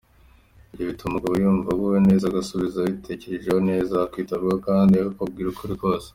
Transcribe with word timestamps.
Ibyo 0.73 0.83
bituma 0.89 1.11
umugabo 1.11 1.33
yumva 1.43 1.69
aguwe 1.73 1.99
neza 2.07 2.23
akagusubiza 2.25 2.77
yabitekerejeho 2.81 3.59
neza, 3.69 3.93
akakwitaho 3.97 4.47
kandi 4.67 4.93
akakubwira 4.95 5.49
ukuri 5.49 5.75
kose. 5.83 6.07